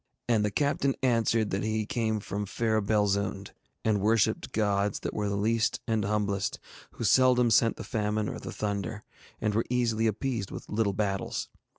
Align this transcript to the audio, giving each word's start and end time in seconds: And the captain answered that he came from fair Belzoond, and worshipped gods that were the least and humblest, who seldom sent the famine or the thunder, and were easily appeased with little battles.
And 0.27 0.43
the 0.43 0.49
captain 0.49 0.95
answered 1.03 1.51
that 1.51 1.61
he 1.61 1.85
came 1.85 2.19
from 2.21 2.47
fair 2.47 2.81
Belzoond, 2.81 3.51
and 3.85 4.01
worshipped 4.01 4.51
gods 4.51 5.01
that 5.01 5.13
were 5.13 5.29
the 5.29 5.37
least 5.37 5.79
and 5.87 6.03
humblest, 6.03 6.57
who 6.93 7.03
seldom 7.03 7.51
sent 7.51 7.75
the 7.75 7.83
famine 7.83 8.27
or 8.27 8.39
the 8.39 8.51
thunder, 8.51 9.03
and 9.39 9.53
were 9.53 9.65
easily 9.69 10.07
appeased 10.07 10.49
with 10.49 10.67
little 10.69 10.93
battles. 10.93 11.49